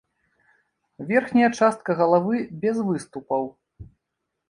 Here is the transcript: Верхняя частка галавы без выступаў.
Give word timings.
Верхняя 1.11 1.51
частка 1.61 1.89
галавы 2.01 2.35
без 2.65 2.75
выступаў. 2.91 3.43